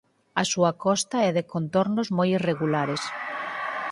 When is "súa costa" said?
0.51-1.17